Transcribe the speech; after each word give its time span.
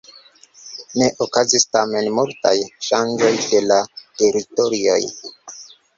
Ne 1.01 1.09
okazis 1.25 1.67
tamen 1.77 2.09
multaj 2.19 2.55
ŝanĝoj 2.89 3.31
de 3.45 3.61
la 3.69 3.81
teritorioj. 4.23 5.01